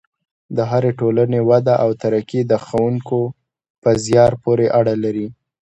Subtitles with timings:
[0.55, 3.19] د هرې ټولنې وده او ترقي د ښوونکو
[3.81, 5.27] په زیار پورې اړه لري.